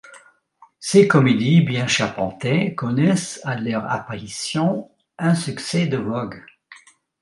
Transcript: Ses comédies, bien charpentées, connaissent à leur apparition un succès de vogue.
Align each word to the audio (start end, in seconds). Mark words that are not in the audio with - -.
Ses 0.79 1.07
comédies, 1.07 1.61
bien 1.61 1.85
charpentées, 1.85 2.73
connaissent 2.73 3.39
à 3.43 3.55
leur 3.55 3.85
apparition 3.85 4.89
un 5.19 5.35
succès 5.35 5.85
de 5.85 5.97
vogue. 5.97 6.43